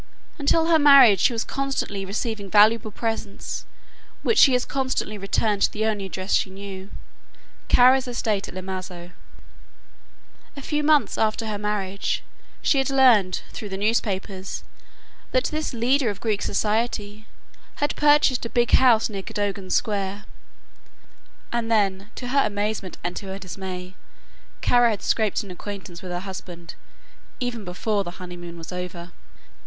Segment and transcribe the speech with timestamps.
[0.39, 3.67] Until her marriage she was constantly receiving valuable presents
[4.23, 6.89] which she as constantly returned to the only address she knew
[7.67, 9.11] Kara's estate at Lemazo.
[10.57, 12.23] A few months after her marriage
[12.63, 14.63] she had learned through the newspapers
[15.33, 17.27] that this "leader of Greek society"
[17.75, 20.25] had purchased a big house near Cadogan Square,
[21.51, 23.93] and then, to her amazement and to her dismay,
[24.61, 26.73] Kara had scraped an acquaintance with her husband
[27.39, 29.11] even before the honeymoon was over.